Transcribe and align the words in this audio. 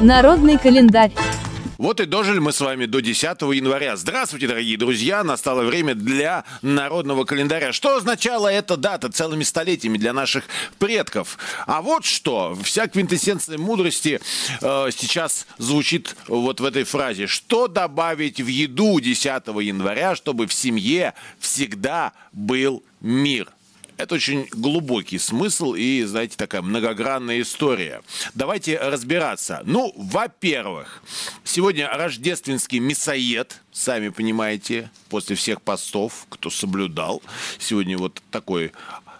Народный 0.00 0.58
календарь. 0.58 1.12
Вот 1.78 2.00
и 2.00 2.06
дожили 2.06 2.38
мы 2.38 2.52
с 2.52 2.60
вами 2.60 2.86
до 2.86 3.00
10 3.00 3.24
января. 3.42 3.96
Здравствуйте, 3.96 4.46
дорогие 4.46 4.76
друзья! 4.76 5.24
Настало 5.24 5.64
время 5.64 5.94
для 5.94 6.44
народного 6.62 7.24
календаря. 7.24 7.72
Что 7.72 7.96
означала 7.96 8.48
эта 8.48 8.76
дата 8.76 9.10
целыми 9.10 9.42
столетиями 9.42 9.98
для 9.98 10.12
наших 10.12 10.44
предков? 10.78 11.36
А 11.66 11.82
вот 11.82 12.04
что. 12.04 12.56
Вся 12.62 12.86
квинтэссенция 12.86 13.58
мудрости 13.58 14.20
э, 14.60 14.88
сейчас 14.96 15.46
звучит 15.58 16.16
вот 16.28 16.60
в 16.60 16.64
этой 16.64 16.84
фразе. 16.84 17.26
Что 17.26 17.66
добавить 17.66 18.40
в 18.40 18.46
еду 18.46 19.00
10 19.00 19.26
января, 19.26 20.14
чтобы 20.14 20.46
в 20.46 20.54
семье 20.54 21.14
всегда 21.38 22.12
был 22.32 22.84
мир? 23.00 23.48
Это 23.96 24.16
очень 24.16 24.48
глубокий 24.50 25.18
смысл 25.18 25.74
и, 25.74 26.02
знаете, 26.02 26.36
такая 26.36 26.62
многогранная 26.62 27.40
история. 27.40 28.02
Давайте 28.34 28.78
разбираться. 28.78 29.62
Ну, 29.64 29.92
во-первых, 29.96 31.02
сегодня 31.44 31.88
рождественский 31.88 32.80
мясоед, 32.80 33.60
сами 33.72 34.08
понимаете, 34.08 34.90
после 35.08 35.36
всех 35.36 35.62
постов, 35.62 36.26
кто 36.28 36.50
соблюдал. 36.50 37.22
Сегодня 37.58 37.96
вот 37.96 38.20
такой 38.30 38.72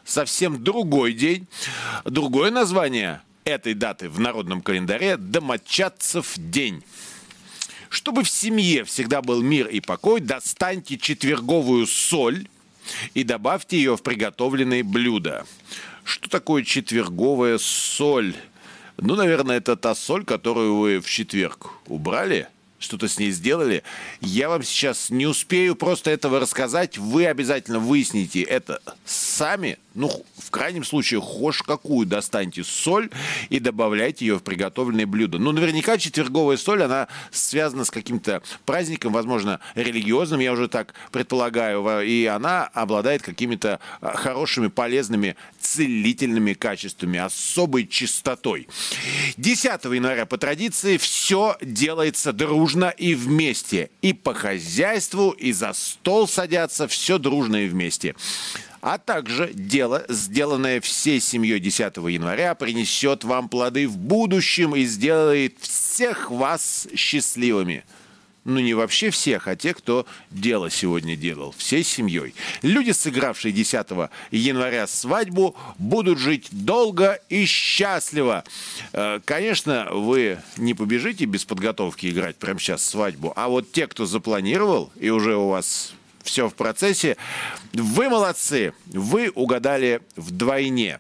совсем 0.05 0.63
другой 0.63 1.13
день. 1.13 1.47
Другое 2.05 2.51
название 2.51 3.23
этой 3.45 3.75
даты 3.75 4.09
в 4.09 4.19
народном 4.19 4.61
календаре– 4.61 5.17
Домочадцев 5.19 6.33
день. 6.37 6.83
Чтобы 7.91 8.25
в 8.25 8.29
семье 8.29 8.83
всегда 8.85 9.23
был 9.23 9.41
мир 9.41 9.69
и 9.69 9.79
покой, 9.79 10.21
достаньте 10.21 10.99
четверговую 10.99 11.87
соль, 11.87 12.49
и 13.15 13.25
добавьте 13.25 13.77
ее 13.77 13.97
в 13.97 14.03
приготовленные 14.03 14.83
блюда. 14.83 15.47
Что 16.05 16.29
такое 16.29 16.65
четверговая 16.65 17.59
соль? 17.59 18.35
Ну, 18.99 19.17
наверное, 19.17 19.57
это 19.57 19.77
та 19.77 19.95
соль, 19.95 20.25
которую 20.25 20.77
вы 20.77 21.01
в 21.01 21.09
четверг 21.09 21.71
убрали– 21.87 22.49
что-то 22.85 23.09
с 23.09 23.19
ней 23.19 23.31
сделали. 23.31 23.83
Я 24.21 24.49
вам 24.49 24.63
сейчас 24.63 25.11
не 25.11 25.27
успею 25.27 25.75
просто 25.75 26.11
этого 26.11 26.39
рассказать. 26.39 26.99
Вы 26.99 27.27
обязательно 27.27 27.79
выясните 27.79 28.43
это 28.43 28.81
сами. 29.05 29.79
Ну, 29.95 30.11
в 30.39 30.51
крайнем 30.51 30.83
случае, 30.83 31.21
хошь 31.21 31.63
какую 31.63 32.05
достаньте 32.07 32.65
соль 32.65 33.11
и 33.49 33.61
добавляйте 33.61 34.27
ее 34.27 34.39
в 34.39 34.43
приготовленное 34.43 35.07
блюдо. 35.07 35.39
Ну, 35.39 35.53
наверняка 35.53 35.99
четверговая 35.99 36.57
соль, 36.57 36.83
она 36.83 37.07
связана 37.31 37.85
с 37.85 37.93
каким-то 37.93 38.43
праздником, 38.67 39.13
возможно, 39.13 39.61
религиозным, 39.77 40.41
я 40.41 40.53
уже 40.53 40.67
так 40.67 40.95
предполагаю, 41.13 42.05
и 42.05 42.25
она 42.25 42.65
обладает 42.65 43.23
какими-то 43.23 43.79
а, 44.01 44.17
хорошими, 44.17 44.67
полезными, 44.67 45.37
целительными 45.61 46.55
качествами, 46.55 47.21
особой 47.21 47.87
чистотой. 47.87 48.67
10 49.37 49.85
января 49.85 50.27
по 50.27 50.39
традиции 50.39 50.97
все 50.97 51.57
делается 51.63 52.33
дружно 52.33 52.89
и 52.89 53.15
вместе. 53.15 53.91
И 54.03 54.13
по 54.13 54.35
хозяйству, 54.35 55.31
и 55.31 55.53
за 55.53 55.73
стол 55.73 56.27
садятся, 56.27 56.89
все 56.89 57.19
дружно 57.19 57.65
и 57.65 57.69
вместе. 57.69 58.17
А 58.85 58.99
также 58.99 59.51
дело, 59.55 60.05
сделанное 60.11 60.79
всей 60.83 61.19
семьей 61.19 61.59
10 61.59 61.97
января, 61.97 62.55
принесет 62.55 63.25
вам 63.25 63.49
плоды 63.49 63.89
в 63.89 63.97
будущем 63.97 64.77
и 64.77 64.85
сделает 64.85 65.57
всех 65.59 66.31
вас 66.31 66.87
счастливыми 66.95 67.85
ну 68.45 68.61
не 68.61 68.75
вообще 68.75 69.09
всех, 69.09 69.49
а 69.49 69.57
те, 69.57 69.73
кто 69.73 70.05
дело 70.31 70.69
сегодня 70.69 71.17
делал, 71.17 71.55
всей 71.57 71.83
семьей. 71.83 72.35
Люди, 72.61 72.91
сыгравшие 72.91 73.53
10 73.53 73.87
января 74.31 74.87
свадьбу, 74.87 75.57
будут 75.79 76.19
жить 76.19 76.49
долго 76.51 77.19
и 77.31 77.47
счастливо. 77.47 78.45
Э, 78.93 79.21
конечно, 79.25 79.89
вы 79.93 80.43
не 80.59 80.75
побежите 80.75 81.25
без 81.25 81.47
подготовки 81.47 82.11
играть 82.11 82.37
прямо 82.37 82.61
сейчас 82.61 82.85
свадьбу, 82.85 83.33
а 83.35 83.49
вот 83.49 83.73
те, 83.73 83.87
кто 83.87 84.05
запланировал, 84.05 84.93
и 85.01 85.09
уже 85.09 85.37
у 85.37 85.49
вас 85.49 85.95
все 86.25 86.49
в 86.49 86.55
процессе, 86.55 87.17
вы 87.73 88.09
молодцы, 88.09 88.73
вы 88.87 89.31
угадали 89.31 90.01
вдвойне. 90.17 90.99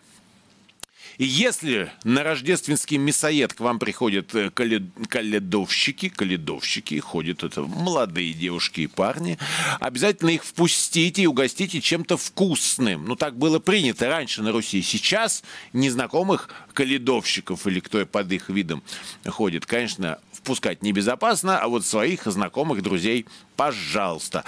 И 1.18 1.24
если 1.24 1.92
на 2.02 2.22
рождественский 2.22 2.96
мясоед 2.96 3.54
к 3.54 3.60
вам 3.60 3.78
приходят 3.78 4.34
э, 4.34 4.50
каледовщики, 4.50 6.08
каледовщики, 6.08 6.98
ходят 6.98 7.44
это 7.44 7.62
молодые 7.62 8.32
девушки 8.32 8.82
и 8.82 8.86
парни, 8.86 9.38
обязательно 9.80 10.30
их 10.30 10.44
впустите 10.44 11.22
и 11.22 11.26
угостите 11.26 11.80
чем-то 11.80 12.16
вкусным. 12.16 13.04
Ну, 13.04 13.16
так 13.16 13.38
было 13.38 13.58
принято 13.58 14.08
раньше 14.08 14.42
на 14.42 14.52
Руси. 14.52 14.82
Сейчас 14.82 15.44
незнакомых 15.72 16.48
каледовщиков 16.72 17.66
или 17.66 17.80
кто 17.80 18.04
под 18.06 18.32
их 18.32 18.48
видом 18.48 18.82
ходит, 19.24 19.66
конечно, 19.66 20.18
впускать 20.32 20.82
небезопасно, 20.82 21.58
а 21.58 21.68
вот 21.68 21.86
своих 21.86 22.24
знакомых, 22.26 22.82
друзей, 22.82 23.26
пожалуйста. 23.56 24.44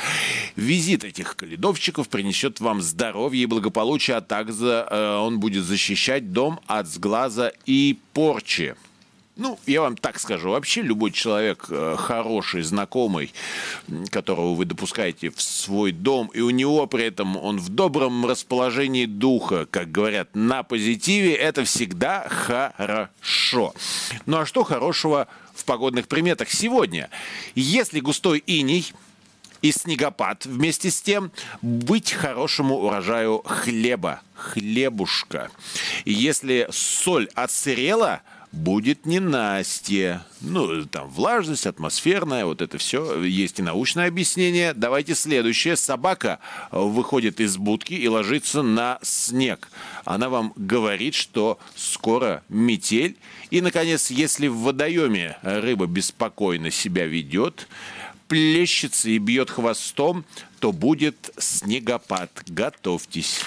Визит 0.56 1.04
этих 1.04 1.36
каледовщиков 1.36 2.08
принесет 2.08 2.60
вам 2.60 2.82
здоровье 2.82 3.44
и 3.44 3.46
благополучие, 3.46 4.16
а 4.16 4.20
также 4.20 4.86
э, 4.88 5.16
он 5.16 5.40
будет 5.40 5.64
защищать 5.64 6.32
дом 6.32 6.55
от 6.66 6.86
сглаза 6.86 7.52
и 7.66 7.98
порчи. 8.12 8.74
Ну, 9.36 9.58
я 9.66 9.82
вам 9.82 9.98
так 9.98 10.18
скажу, 10.18 10.48
вообще 10.48 10.80
любой 10.80 11.10
человек 11.10 11.66
э, 11.68 11.96
хороший, 11.98 12.62
знакомый, 12.62 13.34
которого 14.10 14.54
вы 14.54 14.64
допускаете 14.64 15.28
в 15.28 15.42
свой 15.42 15.92
дом, 15.92 16.30
и 16.32 16.40
у 16.40 16.48
него 16.48 16.86
при 16.86 17.04
этом 17.04 17.36
он 17.36 17.58
в 17.58 17.68
добром 17.68 18.24
расположении 18.24 19.04
духа, 19.04 19.66
как 19.66 19.92
говорят, 19.92 20.34
на 20.34 20.62
позитиве, 20.62 21.34
это 21.34 21.64
всегда 21.64 22.26
хорошо. 22.30 23.74
Ну 24.24 24.38
а 24.38 24.46
что 24.46 24.64
хорошего 24.64 25.28
в 25.54 25.66
погодных 25.66 26.08
приметах 26.08 26.50
сегодня? 26.50 27.10
Если 27.54 28.00
густой 28.00 28.38
иней 28.38 28.90
и 29.60 29.72
снегопад 29.72 30.46
вместе 30.46 30.90
с 30.90 31.02
тем 31.02 31.30
быть 31.60 32.12
хорошему 32.12 32.76
урожаю 32.76 33.42
хлеба, 33.44 34.22
хлебушка. 34.34 35.50
Если 36.06 36.66
соль 36.70 37.28
отсырела– 37.34 38.22
будет 38.56 39.06
ненастье. 39.06 40.22
Ну, 40.40 40.84
там 40.86 41.08
влажность, 41.08 41.66
атмосферная, 41.66 42.46
вот 42.46 42.62
это 42.62 42.78
все. 42.78 43.22
Есть 43.22 43.58
и 43.58 43.62
научное 43.62 44.08
объяснение. 44.08 44.72
Давайте 44.74 45.14
следующее. 45.14 45.76
Собака 45.76 46.38
выходит 46.70 47.40
из 47.40 47.56
будки 47.56 47.94
и 47.94 48.08
ложится 48.08 48.62
на 48.62 48.98
снег. 49.02 49.68
Она 50.04 50.28
вам 50.28 50.52
говорит, 50.56 51.14
что 51.14 51.58
скоро 51.74 52.42
метель. 52.48 53.16
И, 53.50 53.60
наконец, 53.60 54.10
если 54.10 54.48
в 54.48 54.58
водоеме 54.58 55.36
рыба 55.42 55.86
беспокойно 55.86 56.70
себя 56.70 57.06
ведет, 57.06 57.68
плещется 58.28 59.10
и 59.10 59.18
бьет 59.18 59.50
хвостом, 59.50 60.24
то 60.60 60.72
будет 60.72 61.30
снегопад. 61.38 62.30
Готовьтесь. 62.46 63.42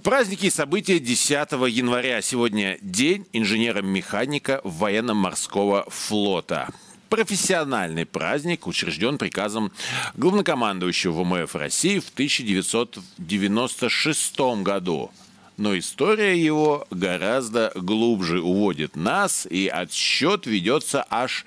Праздники 0.00 0.46
и 0.46 0.50
события 0.50 0.98
10 0.98 1.52
января. 1.68 2.22
Сегодня 2.22 2.78
день 2.80 3.26
инженера-механика 3.34 4.62
военно-морского 4.64 5.84
флота. 5.90 6.70
Профессиональный 7.10 8.06
праздник 8.06 8.66
учрежден 8.66 9.18
приказом 9.18 9.70
главнокомандующего 10.14 11.22
ВМФ 11.22 11.54
России 11.54 11.98
в 11.98 12.08
1996 12.08 14.40
году. 14.62 15.10
Но 15.56 15.78
история 15.78 16.42
его 16.42 16.86
гораздо 16.90 17.70
глубже 17.74 18.40
уводит 18.40 18.96
нас, 18.96 19.46
и 19.48 19.68
отсчет 19.68 20.46
ведется 20.46 21.04
аж 21.10 21.44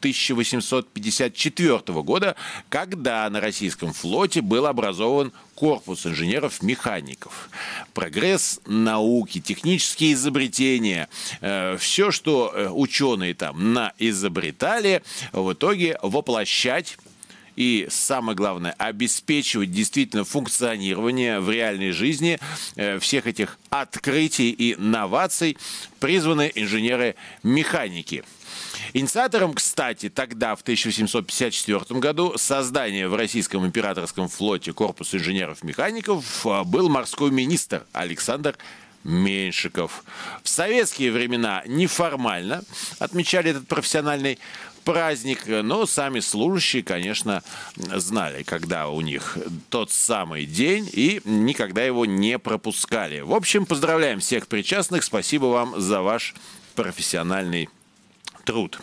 1854 0.00 2.02
года, 2.02 2.34
когда 2.68 3.30
на 3.30 3.40
российском 3.40 3.92
флоте 3.92 4.42
был 4.42 4.66
образован 4.66 5.32
корпус 5.54 6.04
инженеров-механиков. 6.06 7.50
Прогресс 7.94 8.60
науки, 8.66 9.40
технические 9.40 10.14
изобретения, 10.14 11.08
э, 11.40 11.76
все, 11.78 12.10
что 12.10 12.52
э, 12.52 12.68
ученые 12.68 13.34
там 13.34 13.72
наизобретали, 13.72 15.04
в 15.32 15.52
итоге 15.52 15.96
воплощать 16.02 16.98
и, 17.56 17.86
самое 17.90 18.36
главное, 18.36 18.74
обеспечивать 18.78 19.70
действительно 19.70 20.24
функционирование 20.24 21.40
в 21.40 21.50
реальной 21.50 21.92
жизни 21.92 22.38
э, 22.76 22.98
всех 22.98 23.26
этих 23.26 23.58
открытий 23.70 24.50
и 24.50 24.76
новаций 24.76 25.56
призваны 25.98 26.50
инженеры-механики– 26.54 28.24
Инициатором, 28.92 29.54
кстати, 29.54 30.08
тогда, 30.08 30.56
в 30.56 30.62
1754 30.62 32.00
году, 32.00 32.34
создания 32.36 33.08
в 33.08 33.14
Российском 33.14 33.64
императорском 33.64 34.28
флоте 34.28 34.72
корпуса 34.72 35.18
инженеров-механиков 35.18 36.46
а, 36.46 36.64
был 36.64 36.88
морской 36.88 37.30
министр 37.30 37.84
Александр 37.92 38.56
Меньшиков. 39.04 40.04
В 40.42 40.48
советские 40.48 41.12
времена 41.12 41.62
неформально 41.66 42.62
отмечали 42.98 43.50
этот 43.50 43.66
профессиональный 43.66 44.38
праздник, 44.84 45.44
но 45.46 45.86
сами 45.86 46.20
служащие, 46.20 46.82
конечно, 46.82 47.42
знали, 47.76 48.42
когда 48.42 48.88
у 48.88 49.00
них 49.00 49.38
тот 49.68 49.90
самый 49.90 50.46
день 50.46 50.88
и 50.92 51.20
никогда 51.24 51.82
его 51.82 52.06
не 52.06 52.38
пропускали. 52.38 53.20
В 53.20 53.32
общем, 53.34 53.66
поздравляем 53.66 54.20
всех 54.20 54.48
причастных, 54.48 55.04
спасибо 55.04 55.46
вам 55.46 55.80
за 55.80 56.02
ваш 56.02 56.34
профессиональный 56.74 57.68
труд. 58.44 58.80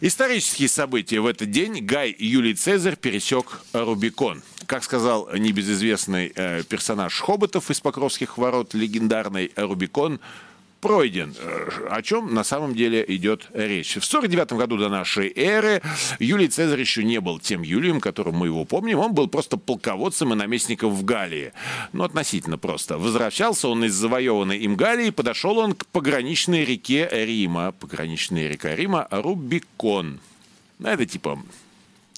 Исторические 0.00 0.68
события 0.68 1.20
в 1.20 1.26
этот 1.26 1.50
день 1.50 1.84
Гай 1.84 2.14
Юлий 2.16 2.54
Цезарь 2.54 2.94
пересек 2.94 3.60
Рубикон. 3.72 4.42
Как 4.66 4.84
сказал 4.84 5.28
небезызвестный 5.34 6.30
э, 6.32 6.62
персонаж 6.62 7.18
Хоботов 7.20 7.68
из 7.68 7.80
Покровских 7.80 8.38
ворот, 8.38 8.74
легендарный 8.74 9.50
Рубикон– 9.56 10.20
пройден. 10.80 11.34
Э, 11.38 11.88
о 11.90 12.02
чем 12.02 12.34
на 12.34 12.44
самом 12.44 12.74
деле 12.74 13.04
идет 13.08 13.48
речь? 13.52 13.96
В 13.96 14.04
49 14.04 14.52
году 14.52 14.76
до 14.76 14.88
нашей 14.88 15.32
эры 15.34 15.82
Юлий 16.18 16.48
Цезарь 16.48 16.80
еще 16.80 17.04
не 17.04 17.20
был 17.20 17.38
тем 17.38 17.62
Юлием, 17.62 18.00
которым 18.00 18.36
мы 18.36 18.46
его 18.46 18.64
помним. 18.64 18.98
Он 18.98 19.14
был 19.14 19.28
просто 19.28 19.56
полководцем 19.56 20.32
и 20.32 20.36
наместником 20.36 20.90
в 20.90 21.04
Галлии. 21.04 21.52
Ну, 21.92 22.04
относительно 22.04 22.58
просто. 22.58 22.98
Возвращался 22.98 23.68
он 23.68 23.84
из 23.84 23.94
завоеванной 23.94 24.58
им 24.58 24.76
Галлии, 24.76 25.10
подошел 25.10 25.58
он 25.58 25.74
к 25.74 25.86
пограничной 25.86 26.64
реке 26.64 27.08
Рима. 27.10 27.72
Пограничная 27.72 28.48
река 28.48 28.74
Рима 28.74 29.08
Рубикон. 29.10 30.20
Это 30.82 31.06
типа 31.06 31.38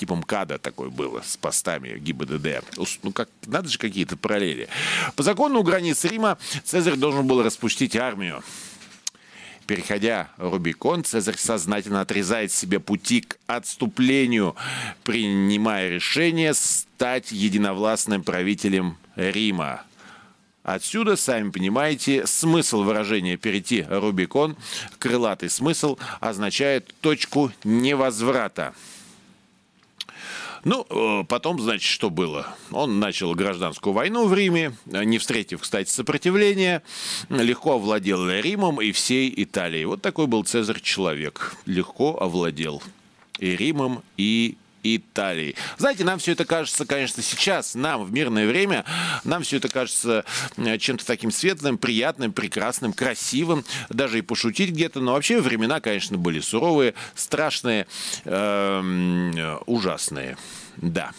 типа 0.00 0.16
МКАДа 0.16 0.58
такой 0.58 0.88
было 0.88 1.20
с 1.20 1.36
постами 1.36 1.98
ГИБДД. 1.98 2.64
Ну, 3.02 3.12
как, 3.12 3.28
надо 3.44 3.68
же 3.68 3.76
какие-то 3.76 4.16
параллели. 4.16 4.66
По 5.14 5.22
закону 5.22 5.60
у 5.60 5.62
границ 5.62 6.02
Рима 6.04 6.38
Цезарь 6.64 6.96
должен 6.96 7.26
был 7.26 7.42
распустить 7.42 7.96
армию. 7.96 8.42
Переходя 9.66 10.30
Рубикон, 10.38 11.04
Цезарь 11.04 11.36
сознательно 11.36 12.00
отрезает 12.00 12.50
себе 12.50 12.80
пути 12.80 13.20
к 13.20 13.36
отступлению, 13.46 14.56
принимая 15.04 15.90
решение 15.90 16.54
стать 16.54 17.30
единовластным 17.30 18.24
правителем 18.24 18.96
Рима. 19.16 19.82
Отсюда, 20.62 21.16
сами 21.16 21.50
понимаете, 21.50 22.26
смысл 22.26 22.84
выражения 22.84 23.36
«перейти 23.36 23.84
Рубикон», 23.88 24.56
крылатый 24.98 25.50
смысл, 25.50 25.98
означает 26.20 26.94
точку 27.02 27.52
невозврата. 27.64 28.72
Ну, 30.64 30.86
э, 30.88 31.24
потом, 31.24 31.60
значит, 31.60 31.82
что 31.82 32.10
было? 32.10 32.54
Он 32.70 33.00
начал 33.00 33.34
гражданскую 33.34 33.92
войну 33.92 34.26
в 34.26 34.34
Риме, 34.34 34.76
не 34.86 35.18
встретив, 35.18 35.60
кстати, 35.60 35.88
сопротивления, 35.88 36.82
легко 37.28 37.72
овладел 37.72 38.28
Римом 38.28 38.80
и 38.80 38.92
всей 38.92 39.32
Италией. 39.36 39.86
Вот 39.86 40.02
такой 40.02 40.26
был 40.26 40.44
Цезарь 40.44 40.80
человек. 40.80 41.56
Легко 41.66 42.18
овладел 42.20 42.82
и 43.38 43.56
Римом, 43.56 44.02
и 44.16 44.56
Италии. 44.82 45.54
Знаете, 45.78 46.04
нам 46.04 46.18
все 46.18 46.32
это 46.32 46.44
кажется, 46.44 46.86
конечно, 46.86 47.22
сейчас, 47.22 47.74
нам 47.74 48.04
в 48.04 48.12
мирное 48.12 48.46
время, 48.46 48.84
нам 49.24 49.42
все 49.42 49.58
это 49.58 49.68
кажется 49.68 50.24
э, 50.56 50.78
чем-то 50.78 51.06
таким 51.06 51.30
светлым, 51.30 51.78
приятным, 51.78 52.32
прекрасным, 52.32 52.92
красивым, 52.92 53.64
даже 53.88 54.18
и 54.18 54.22
пошутить 54.22 54.70
где-то, 54.70 55.00
но 55.00 55.12
вообще 55.12 55.40
времена, 55.40 55.80
конечно, 55.80 56.18
были 56.18 56.40
суровые, 56.40 56.94
страшные, 57.14 57.86
э, 58.24 59.58
ужасные, 59.66 60.36
да. 60.76 61.12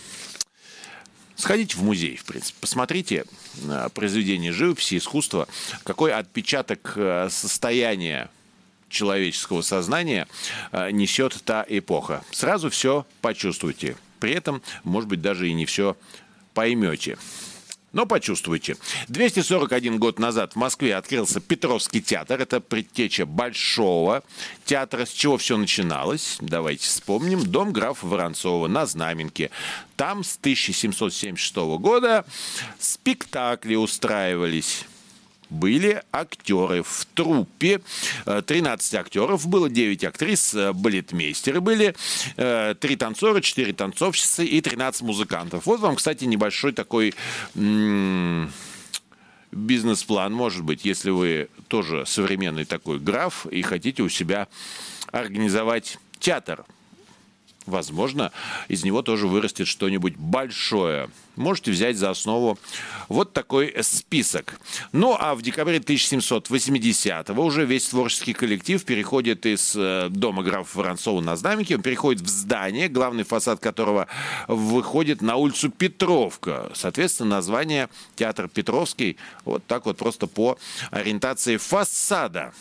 Сходите 1.36 1.76
в 1.76 1.84
музей, 1.84 2.18
в 2.18 2.26
принципе, 2.26 2.58
посмотрите 2.62 3.26
э, 3.64 3.90
произведения 3.94 4.52
живописи, 4.52 4.98
искусства, 4.98 5.48
какой 5.84 6.14
отпечаток 6.14 6.98
состояния 7.30 8.30
человеческого 8.92 9.62
сознания 9.62 10.28
э, 10.72 10.92
несет 10.92 11.42
та 11.44 11.66
эпоха. 11.68 12.24
Сразу 12.32 12.70
все 12.70 13.06
почувствуйте. 13.22 13.96
При 14.20 14.34
этом, 14.34 14.62
может 14.84 15.10
быть, 15.10 15.22
даже 15.22 15.50
и 15.50 15.54
не 15.54 15.66
все 15.66 15.98
поймете. 16.54 17.18
Но 17.94 18.06
почувствуйте. 18.06 18.78
241 19.10 20.00
год 20.00 20.18
назад 20.18 20.54
в 20.54 20.56
Москве 20.56 20.96
открылся 20.96 21.42
Петровский 21.42 22.02
театр. 22.02 22.40
Это 22.40 22.62
предтеча 22.62 23.26
Большого 23.26 24.24
театра. 24.64 25.06
С 25.06 25.12
чего 25.12 25.38
все 25.38 25.58
начиналось? 25.58 26.38
Давайте 26.40 26.86
вспомним. 26.86 27.44
Дом 27.44 27.74
графа 27.74 28.06
Воронцова 28.08 28.68
на 28.68 28.86
Знаменке. 28.86 29.52
Там 29.98 30.24
с 30.24 30.38
1776 30.38 31.56
года 31.80 32.26
спектакли 32.80 33.76
устраивались 33.76 34.86
были 35.52 36.02
актеры 36.12 36.82
в 36.82 37.06
труппе. 37.14 37.82
13 38.26 38.94
э, 38.94 38.98
актеров 38.98 39.48
было, 39.48 39.70
9 39.70 40.04
актрис, 40.06 40.56
э, 40.56 40.74
балетмейстеры 40.74 41.62
были, 41.62 41.94
3 42.36 42.36
э, 42.38 42.76
танцора, 42.98 43.42
4 43.42 43.74
танцовщицы 43.74 44.46
и 44.46 44.62
13 44.62 45.02
музыкантов. 45.02 45.66
Вот 45.66 45.82
вам, 45.82 45.96
кстати, 45.96 46.24
небольшой 46.26 46.72
такой 46.72 47.14
бизнес-план, 49.52 50.34
может 50.34 50.64
быть, 50.64 50.86
если 50.86 51.10
вы 51.10 51.50
тоже 51.68 52.06
современный 52.06 52.66
такой 52.66 53.00
граф 53.00 53.46
и 53.48 53.62
хотите 53.62 54.02
у 54.02 54.10
себя 54.10 54.48
организовать 55.12 55.98
театр 56.20 56.66
возможно, 57.66 58.32
из 58.68 58.84
него 58.84 59.02
тоже 59.02 59.28
вырастет 59.28 59.68
что-нибудь 59.68 60.16
большое. 60.18 61.10
Можете 61.36 61.72
взять 61.72 61.98
за 61.98 62.10
основу 62.10 62.58
вот 63.08 63.34
такой 63.34 63.74
список. 63.82 64.60
Ну, 64.92 65.16
а 65.18 65.34
в 65.34 65.42
декабре 65.42 65.78
1780-го 65.80 67.44
уже 67.44 67.66
весь 67.66 67.88
творческий 67.88 68.34
коллектив 68.34 68.84
переходит 68.84 69.46
из 69.46 69.74
э, 69.76 70.10
дома 70.10 70.44
графа 70.44 70.78
Воронцова 70.78 71.22
на 71.22 71.36
Знаменке, 71.36 71.76
он 71.76 71.82
переходит 71.82 72.22
в 72.22 72.28
здание, 72.28 72.90
главный 72.90 73.24
фасад 73.24 73.60
которого 73.60 74.08
выходит 74.48 75.22
на 75.22 75.38
улицу 75.38 75.70
Петровка. 75.70 76.72
Соответственно, 76.74 77.38
название 77.38 77.90
театр 78.16 78.50
Петровский 78.50 79.18
вот 79.46 79.66
так 79.66 79.86
вот 79.86 79.98
просто 79.98 80.28
по 80.28 80.58
ориентации 80.92 81.58
фасада. 81.58 82.54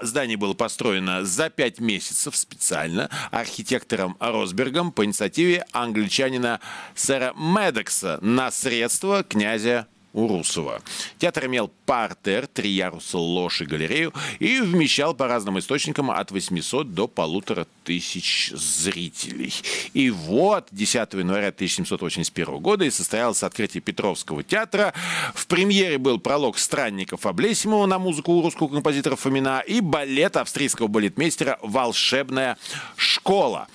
Здание 0.00 0.36
было 0.36 0.54
построено 0.54 1.24
за 1.24 1.50
пять 1.50 1.80
месяцев 1.80 2.36
специально 2.36 3.10
архитектором 3.32 4.16
Росбергом 4.20 4.92
по 4.92 5.04
инициативе 5.04 5.64
англичанина 5.72 6.60
сэра 6.94 7.34
Медекса 7.36 8.18
на 8.22 8.50
средства 8.52 9.24
князя 9.24 9.88
Урусова. 10.12 10.82
Театр 11.18 11.46
имел 11.46 11.70
партер, 11.86 12.46
три 12.46 12.70
яруса, 12.70 13.18
ложь 13.18 13.62
и 13.62 13.64
галерею 13.64 14.12
и 14.38 14.60
вмещал 14.60 15.14
по 15.14 15.26
разным 15.26 15.58
источникам 15.58 16.10
от 16.10 16.30
800 16.30 16.94
до 16.94 17.06
полутора 17.06 17.66
тысяч 17.84 18.50
зрителей. 18.54 19.52
И 19.94 20.10
вот 20.10 20.68
10 20.72 21.12
января 21.14 21.48
1781 21.48 22.58
года 22.58 22.84
и 22.84 22.90
состоялось 22.90 23.42
открытие 23.42 23.80
Петровского 23.80 24.42
театра. 24.42 24.92
В 25.34 25.46
премьере 25.46 25.98
был 25.98 26.18
пролог 26.18 26.58
«Странников» 26.58 27.26
Облесимова 27.26 27.86
на 27.86 27.98
музыку 27.98 28.40
русского 28.42 28.68
композитора 28.68 29.16
Фомина 29.16 29.60
и 29.60 29.80
балет 29.80 30.36
австрийского 30.36 30.88
балетмейстера 30.88 31.58
«Волшебная 31.62 32.56
школа». 32.96 33.68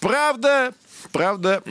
Правда, 0.00 0.74
Правда, 1.12 1.62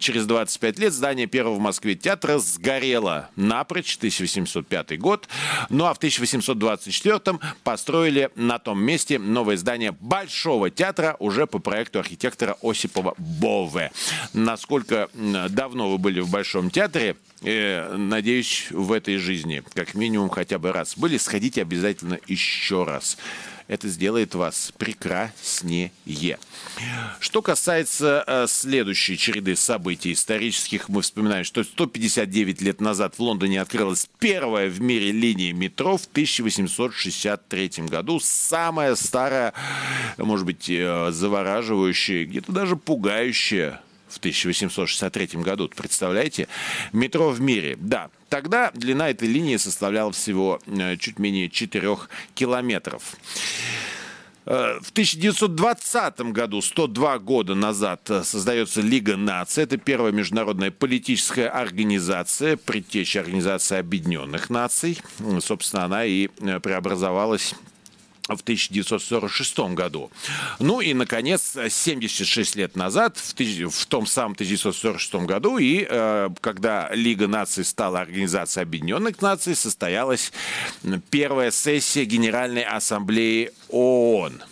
через 0.00 0.26
25 0.26 0.78
лет 0.78 0.92
здание 0.92 1.26
первого 1.26 1.54
в 1.54 1.60
Москве 1.60 1.94
театра 1.94 2.38
сгорело 2.38 3.30
напрочь, 3.36 3.96
1805 3.96 4.98
год. 4.98 5.28
Ну 5.68 5.84
а 5.84 5.94
в 5.94 5.98
1824 5.98 7.38
построили 7.62 8.30
на 8.34 8.58
том 8.58 8.82
месте 8.82 9.18
новое 9.18 9.56
здание 9.56 9.92
Большого 10.00 10.70
театра 10.70 11.16
уже 11.18 11.46
по 11.46 11.58
проекту 11.58 11.98
архитектора 11.98 12.56
Осипова 12.62 13.14
Бове. 13.18 13.90
Насколько 14.32 15.08
давно 15.14 15.90
вы 15.90 15.98
были 15.98 16.20
в 16.20 16.30
Большом 16.30 16.70
театре, 16.70 17.16
э, 17.42 17.94
надеюсь, 17.96 18.68
в 18.70 18.92
этой 18.92 19.16
жизни, 19.16 19.62
как 19.74 19.94
минимум 19.94 20.28
хотя 20.28 20.58
бы 20.58 20.72
раз 20.72 20.96
были, 20.96 21.18
сходите 21.18 21.62
обязательно 21.62 22.18
еще 22.26 22.84
раз 22.84 23.16
это 23.68 23.88
сделает 23.88 24.34
вас 24.34 24.72
прекраснее. 24.78 25.92
Что 27.20 27.42
касается 27.42 28.24
э, 28.26 28.46
следующей 28.48 29.16
череды 29.18 29.54
событий 29.56 30.12
исторических, 30.12 30.88
мы 30.88 31.02
вспоминаем, 31.02 31.44
что 31.44 31.62
159 31.62 32.62
лет 32.62 32.80
назад 32.80 33.14
в 33.16 33.20
Лондоне 33.20 33.60
открылась 33.60 34.08
первая 34.18 34.70
в 34.70 34.80
мире 34.80 35.12
линия 35.12 35.52
метро 35.52 35.98
в 35.98 36.06
1863 36.06 37.70
году. 37.88 38.18
Самая 38.20 38.96
старая, 38.96 39.52
может 40.16 40.46
быть, 40.46 40.68
э, 40.70 41.10
завораживающая, 41.12 42.24
где-то 42.24 42.52
даже 42.52 42.76
пугающая 42.76 43.82
в 44.18 44.20
1863 44.20 45.40
году. 45.42 45.68
Представляете? 45.68 46.48
Метро 46.92 47.30
в 47.30 47.40
мире. 47.40 47.76
Да, 47.78 48.10
тогда 48.28 48.72
длина 48.74 49.10
этой 49.10 49.28
линии 49.28 49.56
составляла 49.56 50.10
всего 50.10 50.60
э, 50.66 50.96
чуть 50.96 51.20
менее 51.20 51.48
4 51.48 51.96
километров. 52.34 53.14
Э, 54.44 54.80
в 54.82 54.90
1920 54.90 56.20
году, 56.32 56.60
102 56.60 57.18
года 57.20 57.54
назад, 57.54 58.10
э, 58.10 58.24
создается 58.24 58.80
Лига 58.80 59.16
наций. 59.16 59.62
Это 59.62 59.76
первая 59.76 60.10
международная 60.10 60.72
политическая 60.72 61.46
организация, 61.48 62.56
предтеча 62.56 63.20
Организации 63.20 63.78
Объединенных 63.78 64.50
Наций. 64.50 64.98
Собственно, 65.40 65.84
она 65.84 66.04
и 66.04 66.26
преобразовалась 66.26 67.54
в 68.36 68.42
1946 68.42 69.58
году. 69.74 70.10
Ну 70.58 70.80
и, 70.80 70.92
наконец, 70.94 71.56
76 71.68 72.56
лет 72.56 72.76
назад, 72.76 73.16
в, 73.16 73.34
в 73.34 73.86
том 73.86 74.06
самом 74.06 74.32
1946 74.32 75.26
году, 75.26 75.58
и 75.58 75.86
э, 75.88 76.28
когда 76.40 76.90
Лига 76.92 77.26
наций 77.26 77.64
стала 77.64 78.00
Организацией 78.00 78.64
Объединенных 78.64 79.20
Наций, 79.22 79.54
состоялась 79.54 80.32
первая 81.10 81.50
сессия 81.50 82.04
Генеральной 82.04 82.62
Ассамблеи 82.62 83.52
ООН. 83.68 84.42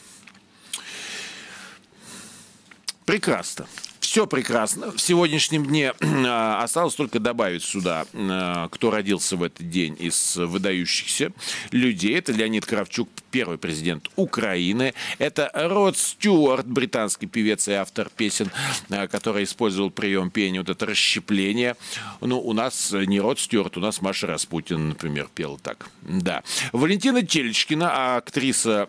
Прекрасно. 3.05 3.67
Все 4.07 4.29
прекрасно. 4.29 4.93
В 4.93 5.01
сегодняшнем 5.01 5.67
дне 5.67 5.93
а, 6.01 6.63
осталось 6.63 6.95
только 6.95 7.19
добавить 7.19 7.65
сюда, 7.65 8.07
а, 8.15 8.69
кто 8.69 8.93
родился 8.93 9.37
в 9.37 9.43
этот 9.43 9.69
день 9.69 9.97
из 9.99 10.37
выдающихся 10.37 11.33
людей. 11.73 12.17
Это 12.17 12.31
Леонид 12.31 12.65
Кравчук, 12.65 13.09
первый 13.33 13.59
президент 13.59 14.09
Украины. 14.15 14.95
Это 15.19 15.51
Род 15.53 15.99
Стюарт, 15.99 16.69
британский 16.69 17.27
певец 17.27 17.67
и 17.67 17.73
автор 17.73 18.09
песен, 18.09 18.49
а, 18.91 19.09
который 19.09 19.43
использовал 19.43 19.91
прием 19.91 20.31
пения, 20.31 20.61
вот 20.61 20.69
это 20.69 20.87
расщепление. 20.87 21.77
Ну, 22.21 22.39
у 22.39 22.53
нас 22.53 22.93
не 22.93 23.19
Род 23.19 23.41
Стюарт, 23.41 23.77
у 23.77 23.81
нас 23.81 24.01
Маша 24.03 24.29
Распутин, 24.29 24.91
например, 24.91 25.29
пела 25.35 25.59
так. 25.59 25.91
Да. 26.03 26.45
Валентина 26.73 27.27
Телечкина, 27.27 28.17
актриса 28.17 28.87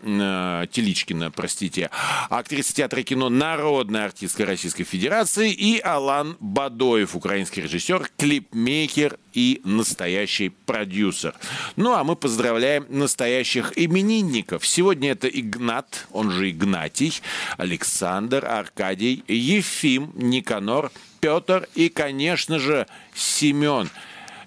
Теличкина, 0.71 1.31
простите, 1.31 1.89
актриса 2.29 2.75
театра 2.75 3.01
и 3.01 3.03
кино, 3.03 3.29
народная 3.29 4.05
артистка 4.05 4.45
Российской 4.45 4.83
Федерации, 4.83 5.06
Федерации 5.07 5.53
и 5.53 5.79
Алан 5.79 6.35
Бадоев, 6.41 7.15
украинский 7.15 7.63
режиссер, 7.63 8.11
клипмейкер 8.17 9.17
и 9.31 9.61
настоящий 9.63 10.49
продюсер. 10.49 11.33
Ну 11.77 11.93
а 11.93 12.03
мы 12.03 12.17
поздравляем 12.17 12.85
настоящих 12.89 13.71
именинников. 13.77 14.67
Сегодня 14.67 15.11
это 15.11 15.29
Игнат, 15.29 16.07
он 16.11 16.29
же 16.31 16.49
Игнатий, 16.49 17.21
Александр, 17.55 18.45
Аркадий, 18.45 19.23
Ефим, 19.29 20.11
Никанор, 20.13 20.91
Петр 21.21 21.69
и, 21.73 21.87
конечно 21.87 22.59
же, 22.59 22.85
Семен. 23.15 23.89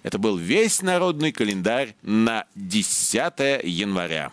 Это 0.02 0.18
был 0.18 0.36
весь 0.36 0.82
народный 0.82 1.32
календарь 1.32 1.94
на 2.02 2.44
10 2.54 3.64
января. 3.64 4.30